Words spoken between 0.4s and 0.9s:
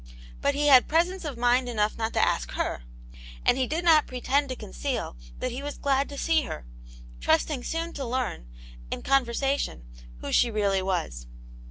But he had